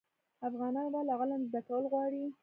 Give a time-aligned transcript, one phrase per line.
[0.47, 2.23] افغانان ولې علم زده کول غواړي؟